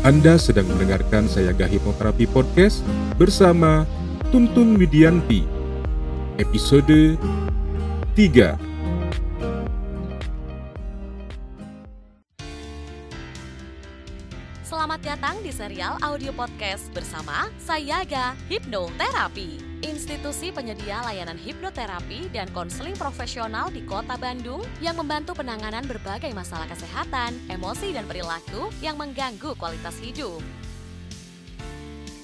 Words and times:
Anda 0.00 0.40
sedang 0.40 0.64
mendengarkan 0.64 1.28
saya 1.28 1.52
Hipnoterapi 1.52 2.24
Podcast 2.32 2.80
bersama 3.20 3.84
Tuntun 4.32 4.80
Widianti. 4.80 5.44
Episode 6.40 7.20
3. 8.16 8.56
Selamat 14.64 15.00
datang 15.04 15.36
di 15.44 15.52
serial 15.52 16.00
audio 16.00 16.32
podcast 16.32 16.88
bersama 16.96 17.52
Sayaga 17.60 18.32
Hipnoterapi. 18.48 19.69
Institusi 19.80 20.52
penyedia 20.52 21.00
layanan 21.00 21.40
hipnoterapi 21.40 22.28
dan 22.36 22.52
konseling 22.52 22.92
profesional 23.00 23.72
di 23.72 23.80
Kota 23.80 24.20
Bandung 24.20 24.60
yang 24.84 25.00
membantu 25.00 25.32
penanganan 25.32 25.88
berbagai 25.88 26.36
masalah 26.36 26.68
kesehatan, 26.68 27.32
emosi, 27.48 27.96
dan 27.96 28.04
perilaku 28.04 28.68
yang 28.84 29.00
mengganggu 29.00 29.56
kualitas 29.56 29.96
hidup. 30.04 30.44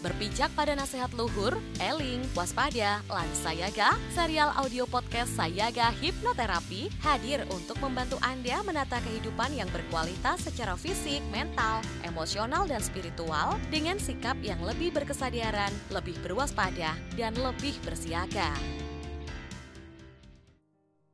Berpijak 0.04 0.52
pada 0.52 0.76
nasihat 0.76 1.08
luhur, 1.16 1.56
eling, 1.80 2.20
waspada, 2.36 3.00
lansayaga, 3.08 3.96
serial 4.12 4.52
audio 4.52 4.84
podcast 4.84 5.32
Sayaga 5.32 5.88
Hipnoterapi 5.88 6.92
hadir 7.00 7.48
untuk 7.48 7.80
membantu 7.80 8.20
Anda 8.20 8.60
menata 8.60 9.00
kehidupan 9.00 9.56
yang 9.56 9.72
berkualitas 9.72 10.44
secara 10.44 10.76
fisik, 10.76 11.24
mental, 11.32 11.80
emosional, 12.04 12.68
dan 12.68 12.84
spiritual 12.84 13.56
dengan 13.72 13.96
sikap 13.96 14.36
yang 14.44 14.60
lebih 14.60 14.92
berkesadaran, 14.92 15.72
lebih 15.88 16.20
berwaspada, 16.20 16.92
dan 17.16 17.32
lebih 17.40 17.72
bersiaga. 17.80 18.52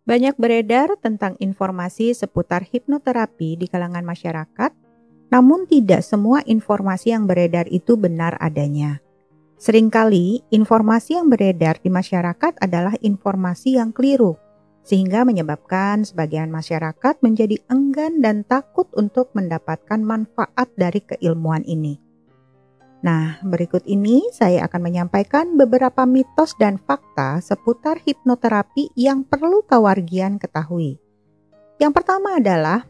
Banyak 0.03 0.35
beredar 0.35 0.99
tentang 0.99 1.39
informasi 1.39 2.11
seputar 2.19 2.67
hipnoterapi 2.67 3.55
di 3.55 3.71
kalangan 3.71 4.03
masyarakat 4.03 4.82
namun 5.33 5.65
tidak 5.65 6.05
semua 6.05 6.45
informasi 6.45 7.17
yang 7.17 7.25
beredar 7.25 7.65
itu 7.73 7.97
benar 7.97 8.37
adanya. 8.37 9.01
Seringkali 9.57 10.53
informasi 10.53 11.17
yang 11.17 11.33
beredar 11.33 11.81
di 11.81 11.89
masyarakat 11.89 12.61
adalah 12.61 12.93
informasi 13.01 13.81
yang 13.81 13.97
keliru, 13.97 14.37
sehingga 14.85 15.25
menyebabkan 15.25 16.05
sebagian 16.05 16.53
masyarakat 16.53 17.17
menjadi 17.25 17.57
enggan 17.73 18.21
dan 18.21 18.45
takut 18.45 18.91
untuk 18.93 19.33
mendapatkan 19.33 20.05
manfaat 20.05 20.69
dari 20.77 21.01
keilmuan 21.01 21.65
ini. 21.65 21.97
Nah, 23.03 23.41
berikut 23.43 23.83
ini 23.89 24.31
saya 24.31 24.69
akan 24.69 24.83
menyampaikan 24.83 25.59
beberapa 25.59 26.07
mitos 26.07 26.55
dan 26.61 26.79
fakta 26.79 27.43
seputar 27.43 27.99
hipnoterapi 27.99 28.95
yang 28.95 29.27
perlu 29.27 29.65
kawargian 29.67 30.39
ketahui. 30.39 31.03
Yang 31.83 31.93
pertama 31.99 32.39
adalah 32.39 32.87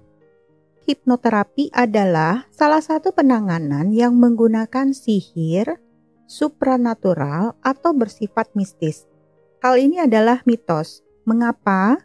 hipnoterapi 0.86 1.70
adalah 1.70 2.46
salah 2.50 2.82
satu 2.82 3.14
penanganan 3.14 3.94
yang 3.94 4.18
menggunakan 4.18 4.90
sihir, 4.90 5.78
supranatural, 6.26 7.54
atau 7.62 7.90
bersifat 7.94 8.50
mistis. 8.58 9.06
Hal 9.62 9.78
ini 9.78 10.02
adalah 10.02 10.42
mitos. 10.42 11.06
Mengapa? 11.22 12.02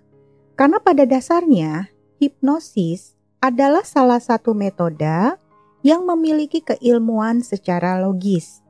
Karena 0.54 0.78
pada 0.78 1.06
dasarnya 1.10 1.90
hipnosis 2.22 3.18
adalah 3.42 3.82
salah 3.82 4.22
satu 4.22 4.54
metode 4.54 5.38
yang 5.82 6.06
memiliki 6.06 6.62
keilmuan 6.62 7.42
secara 7.42 7.98
logis. 7.98 8.62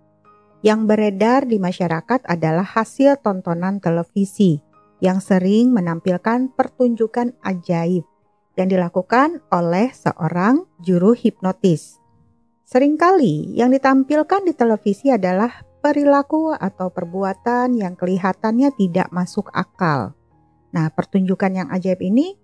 Yang 0.64 0.82
beredar 0.88 1.48
di 1.48 1.60
masyarakat 1.60 2.28
adalah 2.28 2.66
hasil 2.66 3.20
tontonan 3.24 3.80
televisi 3.80 4.60
yang 5.00 5.22
sering 5.22 5.72
menampilkan 5.72 6.52
pertunjukan 6.58 7.38
ajaib 7.46 8.04
yang 8.58 8.68
dilakukan 8.68 9.46
oleh 9.54 9.94
seorang 9.94 10.66
juru 10.82 11.14
hipnotis. 11.14 12.02
Seringkali 12.68 13.56
yang 13.56 13.72
ditampilkan 13.72 14.44
di 14.44 14.52
televisi 14.52 15.08
adalah 15.14 15.64
perilaku 15.80 16.52
atau 16.52 16.92
perbuatan 16.92 17.78
yang 17.80 17.96
kelihatannya 17.96 18.76
tidak 18.76 19.08
masuk 19.14 19.48
akal. 19.56 20.18
Nah, 20.76 20.92
pertunjukan 20.92 21.64
yang 21.64 21.70
ajaib 21.72 22.04
ini 22.04 22.36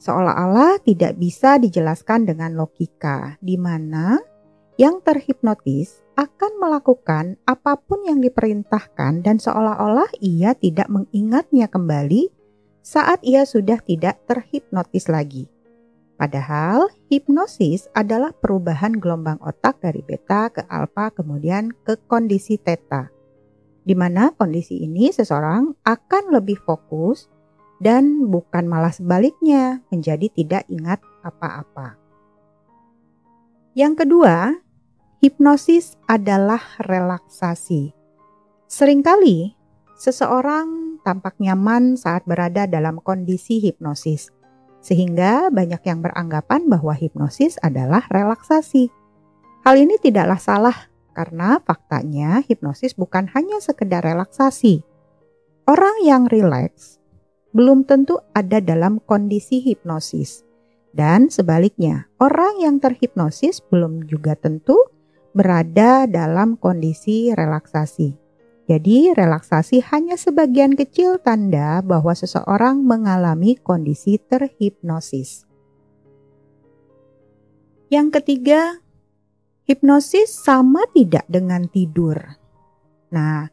seolah-olah 0.00 0.80
tidak 0.80 1.20
bisa 1.20 1.60
dijelaskan 1.60 2.24
dengan 2.24 2.56
logika, 2.56 3.36
di 3.44 3.60
mana 3.60 4.16
yang 4.80 5.04
terhipnotis 5.04 6.00
akan 6.16 6.56
melakukan 6.56 7.36
apa 7.44 7.76
pun 7.76 8.00
yang 8.08 8.24
diperintahkan 8.24 9.20
dan 9.20 9.36
seolah-olah 9.36 10.08
ia 10.24 10.56
tidak 10.56 10.88
mengingatnya 10.88 11.68
kembali 11.68 12.32
saat 12.80 13.20
ia 13.22 13.44
sudah 13.44 13.80
tidak 13.84 14.20
terhipnotis 14.24 15.08
lagi. 15.08 15.48
Padahal 16.20 16.92
hipnosis 17.08 17.88
adalah 17.96 18.36
perubahan 18.36 18.92
gelombang 19.00 19.40
otak 19.40 19.80
dari 19.80 20.04
beta 20.04 20.52
ke 20.52 20.68
alfa 20.68 21.08
kemudian 21.16 21.72
ke 21.72 21.96
kondisi 22.04 22.60
theta. 22.60 23.08
Di 23.80 23.96
mana 23.96 24.28
kondisi 24.36 24.84
ini 24.84 25.08
seseorang 25.08 25.80
akan 25.80 26.24
lebih 26.36 26.60
fokus 26.60 27.32
dan 27.80 28.28
bukan 28.28 28.68
malah 28.68 28.92
sebaliknya 28.92 29.80
menjadi 29.88 30.28
tidak 30.36 30.68
ingat 30.68 31.00
apa-apa. 31.24 31.96
Yang 33.72 34.04
kedua, 34.04 34.60
hipnosis 35.24 35.96
adalah 36.04 36.60
relaksasi. 36.84 37.96
Seringkali 38.68 39.56
seseorang 39.96 40.89
tampak 41.02 41.36
nyaman 41.40 41.96
saat 41.96 42.24
berada 42.28 42.64
dalam 42.68 43.00
kondisi 43.00 43.60
hipnosis, 43.60 44.32
sehingga 44.80 45.48
banyak 45.48 45.80
yang 45.84 46.00
beranggapan 46.04 46.68
bahwa 46.68 46.96
hipnosis 46.96 47.56
adalah 47.60 48.04
relaksasi. 48.08 48.88
Hal 49.64 49.76
ini 49.76 50.00
tidaklah 50.00 50.40
salah 50.40 50.76
karena 51.12 51.60
faktanya 51.60 52.40
hipnosis 52.46 52.96
bukan 52.96 53.28
hanya 53.36 53.60
sekedar 53.60 54.00
relaksasi. 54.00 54.80
Orang 55.68 56.00
yang 56.02 56.26
rileks 56.26 57.00
belum 57.50 57.84
tentu 57.84 58.18
ada 58.32 58.62
dalam 58.62 59.02
kondisi 59.02 59.60
hipnosis. 59.60 60.46
Dan 60.90 61.30
sebaliknya, 61.30 62.10
orang 62.18 62.58
yang 62.58 62.82
terhipnosis 62.82 63.62
belum 63.62 64.10
juga 64.10 64.34
tentu 64.34 64.74
berada 65.30 66.10
dalam 66.10 66.58
kondisi 66.58 67.30
relaksasi. 67.30 68.29
Jadi, 68.70 69.10
relaksasi 69.10 69.82
hanya 69.90 70.14
sebagian 70.14 70.78
kecil 70.78 71.18
tanda 71.18 71.82
bahwa 71.82 72.14
seseorang 72.14 72.86
mengalami 72.86 73.58
kondisi 73.58 74.22
terhipnosis. 74.22 75.42
Yang 77.90 78.22
ketiga, 78.22 78.78
hipnosis 79.66 80.30
sama 80.30 80.86
tidak 80.94 81.26
dengan 81.26 81.66
tidur. 81.66 82.38
Nah, 83.10 83.50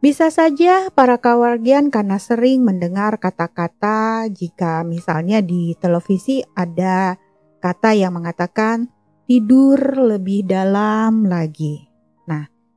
bisa 0.00 0.32
saja 0.32 0.88
para 0.88 1.20
kawargian 1.20 1.92
karena 1.92 2.16
sering 2.16 2.64
mendengar 2.64 3.20
kata-kata 3.20 4.32
jika 4.32 4.80
misalnya 4.80 5.44
di 5.44 5.76
televisi 5.76 6.40
ada 6.56 7.20
kata 7.60 7.92
yang 7.92 8.16
mengatakan 8.16 8.88
tidur 9.28 9.76
lebih 10.08 10.48
dalam 10.48 11.28
lagi. 11.28 11.91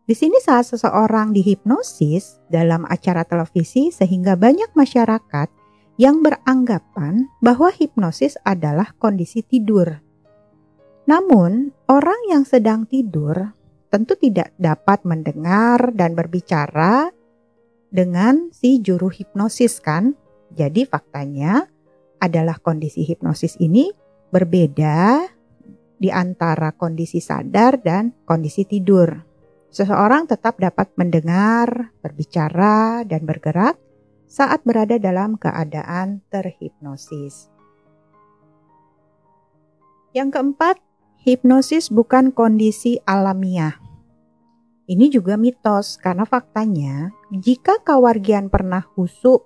Di 0.06 0.14
sini 0.14 0.38
saat 0.38 0.70
seseorang 0.70 1.34
dihipnosis 1.34 2.38
dalam 2.46 2.86
acara 2.86 3.26
televisi 3.26 3.90
sehingga 3.90 4.38
banyak 4.38 4.70
masyarakat 4.78 5.50
yang 5.98 6.22
beranggapan 6.22 7.26
bahwa 7.42 7.74
hipnosis 7.74 8.38
adalah 8.46 8.94
kondisi 9.02 9.42
tidur. 9.42 9.98
Namun, 11.10 11.74
orang 11.90 12.22
yang 12.30 12.46
sedang 12.46 12.86
tidur 12.86 13.50
tentu 13.90 14.14
tidak 14.14 14.54
dapat 14.62 15.02
mendengar 15.10 15.90
dan 15.98 16.14
berbicara 16.14 17.10
dengan 17.90 18.54
si 18.54 18.86
juru 18.86 19.10
hipnosis 19.10 19.82
kan? 19.82 20.14
Jadi 20.54 20.86
faktanya 20.86 21.66
adalah 22.22 22.62
kondisi 22.62 23.02
hipnosis 23.02 23.58
ini 23.58 23.90
berbeda 24.30 25.26
di 25.98 26.14
antara 26.14 26.78
kondisi 26.78 27.18
sadar 27.18 27.82
dan 27.82 28.14
kondisi 28.30 28.70
tidur 28.70 29.34
seseorang 29.76 30.24
tetap 30.24 30.56
dapat 30.56 30.96
mendengar, 30.96 31.92
berbicara, 32.00 33.04
dan 33.04 33.28
bergerak 33.28 33.76
saat 34.24 34.64
berada 34.64 34.96
dalam 34.96 35.36
keadaan 35.36 36.24
terhipnosis. 36.32 37.52
Yang 40.16 40.30
keempat, 40.32 40.80
hipnosis 41.28 41.92
bukan 41.92 42.32
kondisi 42.32 43.04
alamiah. 43.04 43.76
Ini 44.88 45.12
juga 45.12 45.36
mitos 45.36 46.00
karena 46.00 46.24
faktanya 46.24 47.12
jika 47.36 47.84
kawargian 47.84 48.48
pernah 48.48 48.88
husuk, 48.96 49.44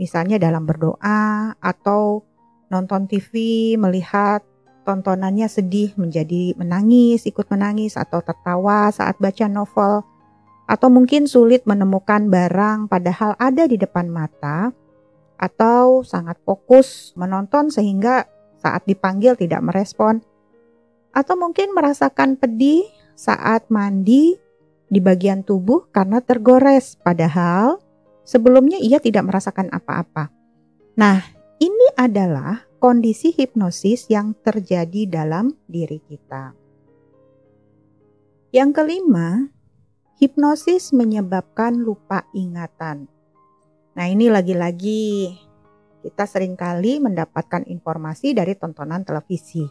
misalnya 0.00 0.40
dalam 0.40 0.64
berdoa 0.64 1.52
atau 1.60 2.24
nonton 2.72 3.04
TV 3.04 3.34
melihat 3.76 4.40
tontonannya 4.84 5.48
sedih 5.48 5.96
menjadi 5.96 6.54
menangis, 6.54 7.24
ikut 7.24 7.48
menangis 7.48 7.96
atau 7.96 8.20
tertawa 8.20 8.92
saat 8.92 9.16
baca 9.16 9.48
novel 9.48 10.04
atau 10.64 10.88
mungkin 10.88 11.28
sulit 11.28 11.68
menemukan 11.68 12.28
barang 12.28 12.88
padahal 12.88 13.36
ada 13.36 13.68
di 13.68 13.76
depan 13.76 14.08
mata 14.08 14.72
atau 15.36 16.00
sangat 16.00 16.40
fokus 16.44 17.12
menonton 17.20 17.68
sehingga 17.68 18.24
saat 18.56 18.88
dipanggil 18.88 19.36
tidak 19.36 19.60
merespon 19.60 20.24
Atau 21.14 21.38
mungkin 21.38 21.70
merasakan 21.78 22.34
pedih 22.34 22.90
saat 23.14 23.70
mandi 23.70 24.34
di 24.90 24.98
bagian 24.98 25.46
tubuh 25.46 25.86
karena 25.94 26.18
tergores, 26.18 26.98
padahal 26.98 27.78
sebelumnya 28.26 28.82
ia 28.82 28.98
tidak 28.98 29.22
merasakan 29.22 29.70
apa-apa. 29.70 30.34
Nah, 30.98 31.22
ini 31.62 31.86
adalah 31.94 32.66
kondisi 32.84 33.32
hipnosis 33.32 34.12
yang 34.12 34.36
terjadi 34.44 35.08
dalam 35.08 35.56
diri 35.64 36.04
kita. 36.04 36.52
Yang 38.52 38.70
kelima, 38.76 39.48
hipnosis 40.20 40.92
menyebabkan 40.92 41.80
lupa 41.80 42.28
ingatan. 42.36 43.08
Nah, 43.96 44.04
ini 44.04 44.28
lagi-lagi 44.28 45.32
kita 46.04 46.28
sering 46.28 46.60
kali 46.60 47.00
mendapatkan 47.00 47.64
informasi 47.64 48.36
dari 48.36 48.52
tontonan 48.52 49.00
televisi. 49.00 49.64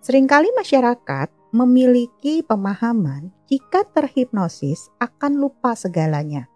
Seringkali 0.00 0.48
masyarakat 0.56 1.52
memiliki 1.52 2.40
pemahaman 2.40 3.28
jika 3.44 3.84
terhipnosis 3.92 4.88
akan 4.96 5.36
lupa 5.36 5.76
segalanya. 5.76 6.48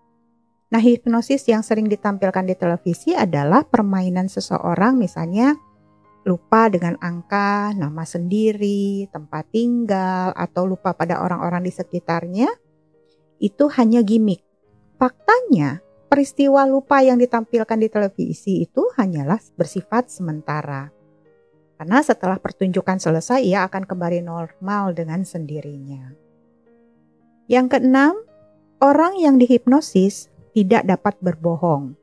Nah, 0.72 0.80
hipnosis 0.80 1.44
yang 1.52 1.60
sering 1.60 1.84
ditampilkan 1.84 2.48
di 2.48 2.56
televisi 2.56 3.12
adalah 3.12 3.68
permainan 3.68 4.32
seseorang 4.32 4.96
misalnya 4.96 5.52
lupa 6.22 6.70
dengan 6.70 6.94
angka, 7.02 7.74
nama 7.74 8.06
sendiri, 8.06 9.10
tempat 9.10 9.50
tinggal, 9.50 10.30
atau 10.34 10.66
lupa 10.66 10.94
pada 10.94 11.19
orang-orang 11.19 11.66
di 11.66 11.72
sekitarnya, 11.74 12.48
itu 13.42 13.64
hanya 13.74 14.06
gimmick. 14.06 14.46
Faktanya, 15.02 15.82
peristiwa 16.06 16.62
lupa 16.69 17.02
yang 17.02 17.19
ditampilkan 17.19 17.78
di 17.78 17.88
televisi 17.90 18.62
itu 18.62 18.86
hanyalah 18.94 19.42
bersifat 19.58 20.14
sementara. 20.14 20.94
Karena 21.74 21.98
setelah 21.98 22.38
pertunjukan 22.38 23.02
selesai, 23.02 23.42
ia 23.42 23.66
akan 23.66 23.82
kembali 23.82 24.22
normal 24.22 24.94
dengan 24.94 25.26
sendirinya. 25.26 26.14
Yang 27.50 27.66
keenam, 27.75 28.14
orang 28.78 29.18
yang 29.18 29.42
dihipnosis 29.42 30.30
tidak 30.54 30.86
dapat 30.86 31.18
berbohong. 31.18 31.98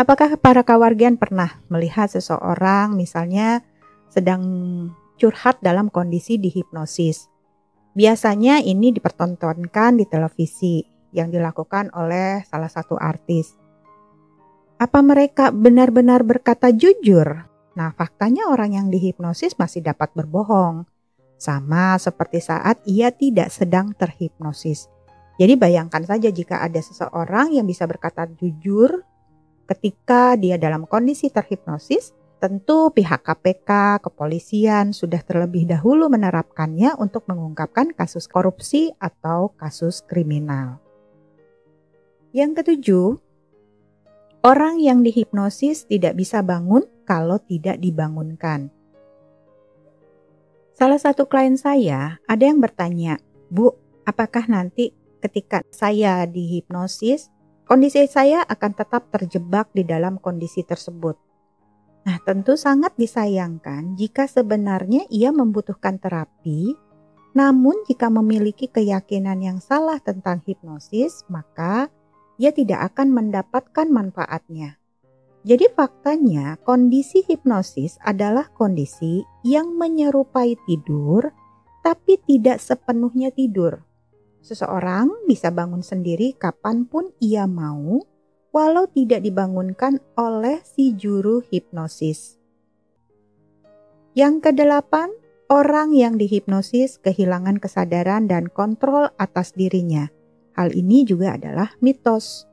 Apakah 0.00 0.40
para 0.40 0.64
kawargian 0.64 1.20
pernah 1.20 1.60
melihat 1.68 2.08
seseorang 2.08 2.96
misalnya 2.96 3.60
sedang 4.08 4.40
curhat 5.20 5.60
dalam 5.60 5.92
kondisi 5.92 6.40
dihipnosis? 6.40 7.28
Biasanya 7.92 8.64
ini 8.64 8.96
dipertontonkan 8.96 10.00
di 10.00 10.08
televisi 10.08 10.80
yang 11.12 11.28
dilakukan 11.28 11.92
oleh 11.92 12.40
salah 12.48 12.72
satu 12.72 12.96
artis. 12.96 13.52
Apa 14.80 15.04
mereka 15.04 15.52
benar-benar 15.52 16.24
berkata 16.24 16.72
jujur? 16.72 17.44
Nah, 17.76 17.92
faktanya 17.92 18.48
orang 18.48 18.80
yang 18.80 18.88
dihipnosis 18.88 19.60
masih 19.60 19.84
dapat 19.84 20.16
berbohong. 20.16 20.88
Sama 21.36 22.00
seperti 22.00 22.40
saat 22.40 22.80
ia 22.88 23.12
tidak 23.12 23.52
sedang 23.52 23.92
terhipnosis. 23.92 24.88
Jadi 25.36 25.60
bayangkan 25.60 26.08
saja 26.08 26.32
jika 26.32 26.64
ada 26.64 26.80
seseorang 26.80 27.52
yang 27.52 27.68
bisa 27.68 27.84
berkata 27.84 28.24
jujur 28.40 29.04
ketika 29.70 30.34
dia 30.34 30.58
dalam 30.58 30.82
kondisi 30.82 31.30
terhipnosis, 31.30 32.10
tentu 32.42 32.90
pihak 32.90 33.22
KPK, 33.22 34.02
kepolisian 34.02 34.90
sudah 34.90 35.22
terlebih 35.22 35.70
dahulu 35.70 36.10
menerapkannya 36.10 36.98
untuk 36.98 37.30
mengungkapkan 37.30 37.94
kasus 37.94 38.26
korupsi 38.26 38.90
atau 38.98 39.54
kasus 39.54 40.02
kriminal. 40.02 40.82
Yang 42.34 42.50
ketujuh, 42.62 43.08
orang 44.42 44.82
yang 44.82 45.06
dihipnosis 45.06 45.86
tidak 45.86 46.18
bisa 46.18 46.42
bangun 46.42 46.82
kalau 47.06 47.38
tidak 47.38 47.78
dibangunkan. 47.78 48.74
Salah 50.74 50.98
satu 50.98 51.30
klien 51.30 51.60
saya 51.60 52.18
ada 52.24 52.42
yang 52.42 52.58
bertanya, 52.58 53.20
"Bu, 53.52 53.76
apakah 54.08 54.48
nanti 54.48 54.96
ketika 55.20 55.60
saya 55.68 56.24
dihipnosis, 56.24 57.28
kondisi 57.70 58.02
saya 58.10 58.42
akan 58.50 58.72
tetap 58.74 59.14
terjebak 59.14 59.70
di 59.70 59.86
dalam 59.86 60.18
kondisi 60.18 60.66
tersebut. 60.66 61.14
Nah, 62.02 62.18
tentu 62.26 62.58
sangat 62.58 62.98
disayangkan 62.98 63.94
jika 63.94 64.26
sebenarnya 64.26 65.06
ia 65.06 65.30
membutuhkan 65.30 66.02
terapi, 66.02 66.74
namun 67.30 67.78
jika 67.86 68.10
memiliki 68.10 68.66
keyakinan 68.66 69.38
yang 69.38 69.58
salah 69.62 70.02
tentang 70.02 70.42
hipnosis, 70.42 71.22
maka 71.30 71.86
ia 72.42 72.50
tidak 72.50 72.90
akan 72.90 73.14
mendapatkan 73.14 73.86
manfaatnya. 73.86 74.82
Jadi 75.46 75.70
faktanya 75.70 76.58
kondisi 76.66 77.22
hipnosis 77.22 78.02
adalah 78.02 78.50
kondisi 78.50 79.22
yang 79.46 79.78
menyerupai 79.78 80.58
tidur 80.66 81.30
tapi 81.86 82.18
tidak 82.26 82.58
sepenuhnya 82.58 83.30
tidur. 83.30 83.86
Seseorang 84.40 85.28
bisa 85.28 85.52
bangun 85.52 85.84
sendiri 85.84 86.32
kapan 86.32 86.88
pun 86.88 87.12
ia 87.20 87.44
mau, 87.44 88.00
walau 88.50 88.88
tidak 88.88 89.20
dibangunkan 89.20 90.00
oleh 90.16 90.64
si 90.64 90.96
juru 90.96 91.44
hipnosis. 91.44 92.40
Yang 94.16 94.50
kedelapan, 94.50 95.12
orang 95.46 95.94
yang 95.94 96.18
dihipnosis 96.18 96.98
kehilangan 96.98 97.62
kesadaran 97.62 98.26
dan 98.26 98.50
kontrol 98.50 99.12
atas 99.20 99.54
dirinya. 99.54 100.10
Hal 100.58 100.74
ini 100.74 101.06
juga 101.06 101.38
adalah 101.38 101.76
mitos. 101.78 102.50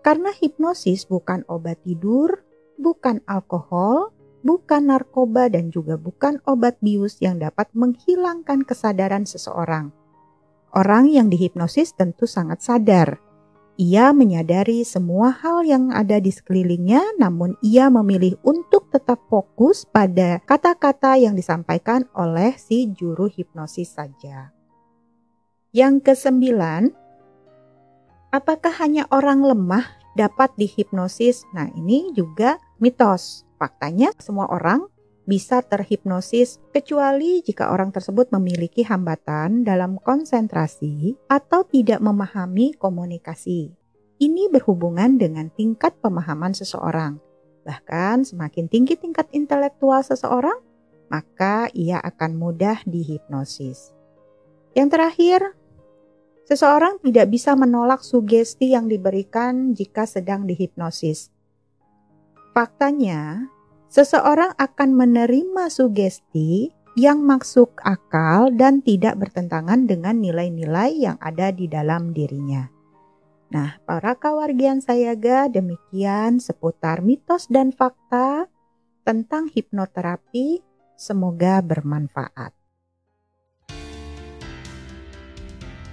Karena 0.00 0.32
hipnosis 0.32 1.04
bukan 1.10 1.44
obat 1.50 1.82
tidur, 1.82 2.46
bukan 2.80 3.20
alkohol, 3.28 4.14
bukan 4.40 4.88
narkoba, 4.88 5.52
dan 5.52 5.68
juga 5.68 6.00
bukan 6.00 6.40
obat 6.48 6.80
bius 6.80 7.20
yang 7.20 7.36
dapat 7.36 7.68
menghilangkan 7.76 8.64
kesadaran 8.64 9.28
seseorang. 9.28 9.99
Orang 10.70 11.10
yang 11.10 11.26
dihipnosis 11.26 11.98
tentu 11.98 12.30
sangat 12.30 12.62
sadar. 12.62 13.18
Ia 13.80 14.12
menyadari 14.14 14.86
semua 14.86 15.34
hal 15.34 15.66
yang 15.66 15.90
ada 15.90 16.20
di 16.20 16.30
sekelilingnya, 16.30 17.16
namun 17.18 17.56
ia 17.64 17.88
memilih 17.88 18.36
untuk 18.46 18.92
tetap 18.92 19.24
fokus 19.26 19.88
pada 19.88 20.38
kata-kata 20.44 21.16
yang 21.16 21.32
disampaikan 21.34 22.06
oleh 22.14 22.54
si 22.54 22.92
juru 22.92 23.26
hipnosis 23.26 23.96
saja. 23.96 24.52
Yang 25.72 26.12
kesembilan, 26.12 26.92
apakah 28.30 28.74
hanya 28.78 29.08
orang 29.10 29.42
lemah 29.42 29.90
dapat 30.14 30.54
dihipnosis? 30.60 31.48
Nah, 31.56 31.72
ini 31.74 32.14
juga 32.14 32.60
mitos. 32.78 33.48
Faktanya, 33.58 34.12
semua 34.20 34.46
orang 34.52 34.86
bisa 35.30 35.62
terhipnosis 35.62 36.58
kecuali 36.74 37.38
jika 37.46 37.70
orang 37.70 37.94
tersebut 37.94 38.34
memiliki 38.34 38.82
hambatan 38.82 39.62
dalam 39.62 40.02
konsentrasi 40.02 41.14
atau 41.30 41.62
tidak 41.62 42.02
memahami 42.02 42.74
komunikasi. 42.74 43.70
Ini 44.18 44.50
berhubungan 44.50 45.22
dengan 45.22 45.46
tingkat 45.54 45.94
pemahaman 46.02 46.50
seseorang. 46.50 47.22
Bahkan 47.62 48.26
semakin 48.26 48.66
tinggi 48.66 48.98
tingkat 48.98 49.30
intelektual 49.30 50.02
seseorang, 50.02 50.58
maka 51.06 51.70
ia 51.78 52.02
akan 52.02 52.34
mudah 52.34 52.82
dihipnosis. 52.82 53.94
Yang 54.74 54.88
terakhir, 54.98 55.40
seseorang 56.50 56.98
tidak 57.06 57.30
bisa 57.30 57.54
menolak 57.54 58.02
sugesti 58.02 58.74
yang 58.74 58.90
diberikan 58.90 59.78
jika 59.78 60.04
sedang 60.10 60.44
dihipnosis. 60.44 61.30
Faktanya, 62.50 63.46
seseorang 63.90 64.54
akan 64.54 64.94
menerima 64.94 65.66
sugesti 65.66 66.70
yang 66.94 67.26
masuk 67.26 67.74
akal 67.82 68.50
dan 68.54 68.82
tidak 68.82 69.18
bertentangan 69.18 69.86
dengan 69.90 70.22
nilai-nilai 70.22 70.94
yang 70.94 71.18
ada 71.18 71.50
di 71.50 71.66
dalam 71.66 72.14
dirinya. 72.14 72.70
Nah, 73.50 73.82
para 73.82 74.14
kawargian 74.14 74.78
sayaga 74.78 75.50
demikian 75.50 76.38
seputar 76.38 77.02
mitos 77.02 77.50
dan 77.50 77.74
fakta 77.74 78.46
tentang 79.02 79.50
hipnoterapi. 79.50 80.62
Semoga 80.94 81.58
bermanfaat. 81.58 82.59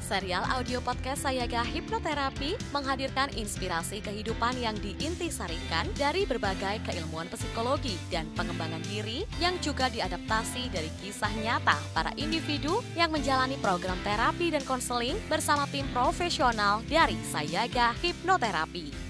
Serial 0.07 0.47
audio 0.55 0.79
podcast 0.79 1.27
Sayaga 1.27 1.67
Hipnoterapi 1.67 2.55
menghadirkan 2.71 3.27
inspirasi 3.35 3.99
kehidupan 3.99 4.55
yang 4.55 4.71
diintisarikan 4.79 5.83
dari 5.99 6.23
berbagai 6.23 6.79
keilmuan 6.87 7.27
psikologi 7.27 7.99
dan 8.07 8.23
pengembangan 8.31 8.79
diri 8.87 9.27
yang 9.43 9.59
juga 9.59 9.91
diadaptasi 9.91 10.71
dari 10.71 10.87
kisah 11.03 11.35
nyata 11.43 11.75
para 11.91 12.15
individu 12.15 12.79
yang 12.95 13.11
menjalani 13.11 13.59
program 13.59 13.99
terapi 14.07 14.55
dan 14.55 14.63
konseling 14.63 15.19
bersama 15.27 15.67
tim 15.75 15.83
profesional 15.91 16.79
dari 16.87 17.19
Sayaga 17.27 17.91
Hipnoterapi. 17.99 19.06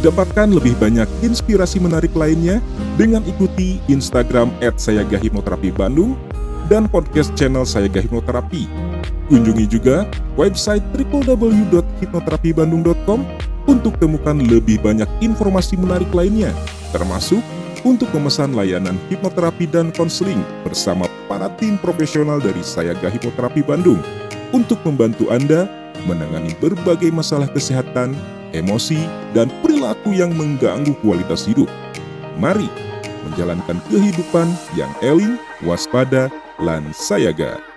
Dapatkan 0.00 0.48
lebih 0.48 0.80
banyak 0.80 1.04
inspirasi 1.20 1.76
menarik 1.76 2.16
lainnya 2.16 2.64
dengan 2.96 3.20
ikuti 3.28 3.84
Instagram 3.84 4.48
@sayagahipnoterapi 4.64 5.76
Bandung 5.76 6.16
dan 6.72 6.88
podcast 6.88 7.36
channel 7.36 7.68
Sayaga 7.68 8.00
Hipnoterapi. 8.00 8.64
Kunjungi 9.28 9.68
juga 9.68 10.08
website 10.40 10.80
www.hipnoterapibandung.com 10.96 13.20
untuk 13.68 13.92
temukan 14.00 14.40
lebih 14.40 14.80
banyak 14.80 15.04
informasi 15.20 15.76
menarik 15.76 16.08
lainnya, 16.16 16.48
termasuk 16.96 17.44
untuk 17.84 18.08
memesan 18.16 18.56
layanan 18.56 18.96
hipnoterapi 19.12 19.68
dan 19.68 19.92
konseling 19.92 20.40
bersama 20.64 21.04
para 21.28 21.52
tim 21.60 21.76
profesional 21.76 22.40
dari 22.40 22.64
Sayaga 22.64 23.12
Hipnoterapi 23.12 23.60
Bandung 23.68 24.00
untuk 24.56 24.80
membantu 24.88 25.28
Anda 25.28 25.68
menangani 26.08 26.56
berbagai 26.56 27.12
masalah 27.12 27.52
kesehatan, 27.52 28.16
emosi, 28.52 29.00
dan 29.32 29.48
perilaku 29.62 30.14
yang 30.16 30.34
mengganggu 30.34 30.96
kualitas 31.00 31.46
hidup. 31.46 31.70
Mari 32.40 32.68
menjalankan 33.30 33.78
kehidupan 33.92 34.48
yang 34.74 34.90
eling, 35.04 35.38
waspada, 35.62 36.32
lan 36.58 36.90
sayaga. 36.90 37.69